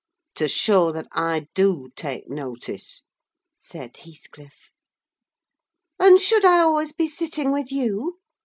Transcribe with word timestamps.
"To 0.33 0.47
show 0.47 0.91
that 0.93 1.07
I 1.11 1.45
do 1.53 1.91
take 1.95 2.27
notice," 2.27 3.03
said 3.59 3.97
Heathcliff. 3.97 4.71
"And 5.99 6.19
should 6.19 6.43
I 6.43 6.57
always 6.61 6.91
be 6.91 7.07
sitting 7.07 7.51
with 7.51 7.71
you?" 7.71 8.17